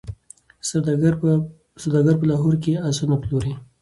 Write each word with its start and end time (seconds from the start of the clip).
سوداګر 1.83 2.15
په 2.19 2.25
لاهور 2.29 2.55
کي 2.63 2.71
آسونه 2.89 3.15
پلوري. 3.21 3.53